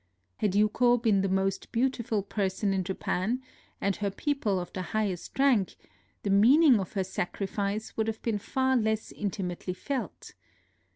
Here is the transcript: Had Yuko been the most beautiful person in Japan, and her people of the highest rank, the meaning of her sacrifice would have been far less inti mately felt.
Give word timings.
Had 0.37 0.55
Yuko 0.55 0.97
been 0.97 1.21
the 1.21 1.29
most 1.29 1.71
beautiful 1.71 2.23
person 2.23 2.73
in 2.73 2.83
Japan, 2.83 3.39
and 3.79 3.97
her 3.97 4.09
people 4.09 4.59
of 4.59 4.73
the 4.73 4.81
highest 4.97 5.37
rank, 5.37 5.75
the 6.23 6.31
meaning 6.31 6.79
of 6.79 6.93
her 6.93 7.03
sacrifice 7.03 7.95
would 7.95 8.07
have 8.07 8.21
been 8.23 8.39
far 8.39 8.75
less 8.75 9.13
inti 9.13 9.45
mately 9.45 9.75
felt. 9.75 10.33